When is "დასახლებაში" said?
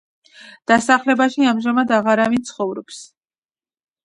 0.71-1.45